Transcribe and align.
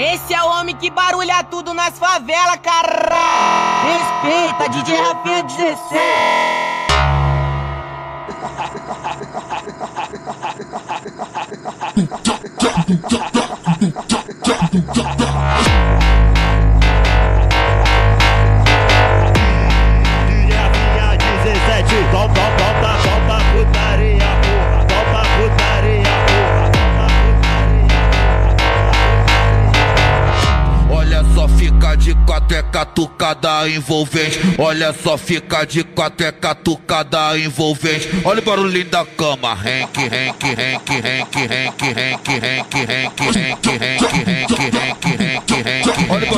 Esse 0.00 0.32
é 0.32 0.40
o 0.40 0.46
homem 0.46 0.76
que 0.76 0.90
barulha 0.90 1.42
tudo 1.42 1.74
nas 1.74 1.98
favelas, 1.98 2.60
cara. 2.62 3.82
Respeita, 3.82 4.68
DJ 4.68 4.96
Rafinha 4.96 5.42
16. 5.42 5.98
de 32.48 32.54
quatro 32.54 32.56
é 32.56 32.62
catucada 32.62 33.68
envolvente. 33.68 34.40
Olha 34.58 34.92
só, 34.92 35.18
fica 35.18 35.64
de 35.64 35.84
quatro 35.84 36.26
é 36.26 36.32
catucada 36.32 37.38
envolvente. 37.38 38.08
Olha 38.24 38.40
o 38.40 38.42
barulhinho 38.42 38.86
da 38.86 39.04
cama. 39.04 39.52
Henk, 39.52 39.98
Henk, 39.98 40.44
Henk, 40.44 40.88
Henk, 40.88 41.30
Henk, 41.30 41.44
Henk, 41.44 41.84
Henk, 41.84 42.28
Henk, 42.28 42.76
Henk, 42.78 43.18
Henk, 43.18 43.68
Henk, 43.78 44.48
Henk, 44.48 45.06
Henk, 45.20 45.52
Henk. 45.68 46.37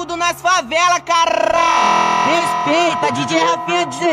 tudo 0.00 0.16
nas 0.16 0.40
favelas, 0.40 1.02
cara. 1.04 2.24
Respeita, 2.24 3.12
DJ 3.12 3.38
Rafinha 3.38 3.84
16. 3.84 4.10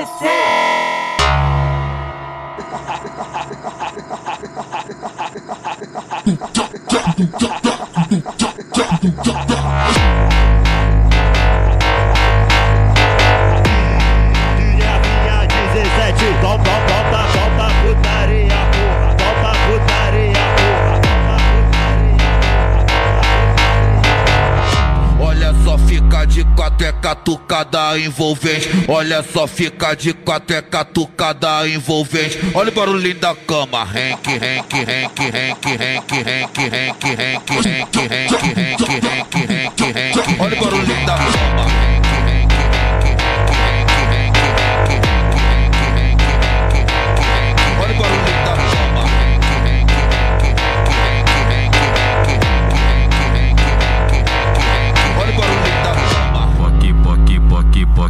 DJ 14.58 14.82
Rafinha 14.84 15.48
17, 15.48 16.26
volta, 16.42 16.70
volta, 16.70 17.20
volta, 17.32 17.66
putaria, 17.82 18.60
porra. 18.74 19.08
Volta, 19.24 19.52
putaria, 19.70 20.27
quatro 26.88 26.90
é 26.90 26.92
catucada 26.92 28.00
envolvente. 28.00 28.70
Olha 28.88 29.24
só, 29.24 29.48
fica 29.48 29.94
de 29.96 30.14
quatro 30.14 30.56
é 30.56 30.62
catucada 30.62 31.68
envolvente. 31.68 32.40
Olha 32.54 32.70
o 32.70 32.74
barulhinho 32.74 33.16
da 33.16 33.36
cama. 33.36 33.88
Henk, 33.94 34.28
Henk, 34.28 34.76
Henk, 34.76 34.76
Henk, 34.76 35.28
Henk, 35.36 35.68
Henk, 35.68 36.14
Henk, 36.14 36.62
Henk, 36.62 37.08
Henk, 37.08 37.50
Henk, 37.50 37.98
Henk, 38.00 38.38
Henk, 38.38 38.67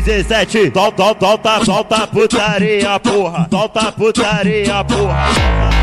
17. 0.00 0.70
Solta, 0.72 1.14
solta, 1.20 1.64
solta 1.64 2.06
putaria, 2.06 2.98
porra. 2.98 3.46
Solta 3.50 3.92
putaria, 3.92 4.84
porra. 4.84 5.80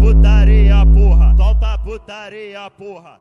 putaria, 0.00 0.86
porra. 0.86 1.34
Solta 1.36 1.78
putaria, 1.84 2.70
porra. 2.70 3.20